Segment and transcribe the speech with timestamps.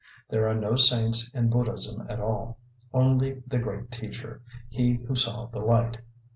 [0.31, 2.57] There are no saints in Buddhism at all,
[2.91, 5.99] only the great teacher, he who saw the light.